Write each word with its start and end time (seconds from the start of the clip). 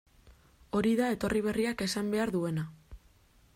Hori 0.77 0.93
da 1.01 1.09
etorri 1.17 1.43
berriak 1.49 1.85
esan 1.87 2.11
behar 2.17 2.35
duena. 2.39 2.67